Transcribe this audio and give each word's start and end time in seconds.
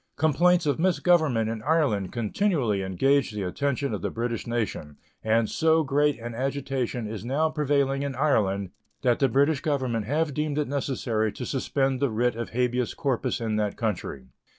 Complaints 0.17 0.65
of 0.65 0.79
misgovernment 0.79 1.47
in 1.47 1.61
Ireland 1.61 2.11
continually 2.11 2.81
engage 2.81 3.29
the 3.29 3.43
attention 3.43 3.93
of 3.93 4.01
the 4.01 4.09
British 4.09 4.47
nation, 4.47 4.97
and 5.23 5.47
so 5.47 5.83
great 5.83 6.17
an 6.17 6.33
agitation 6.33 7.05
is 7.05 7.23
now 7.23 7.49
prevailing 7.51 8.01
in 8.01 8.15
Ireland 8.15 8.71
that 9.03 9.19
the 9.19 9.29
British 9.29 9.61
Government 9.61 10.07
have 10.07 10.33
deemed 10.33 10.57
it 10.57 10.67
necessary 10.67 11.31
to 11.33 11.45
suspend 11.45 11.99
the 11.99 12.09
writ 12.09 12.35
of 12.35 12.49
habeas 12.49 12.95
corpus 12.95 13.39
in 13.39 13.57
that 13.57 13.77
country. 13.77 14.29